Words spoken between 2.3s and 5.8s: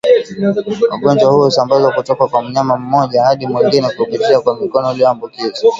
mnyama mmoja hadi mwingine kupitia kwa mikono iliyoambukizwa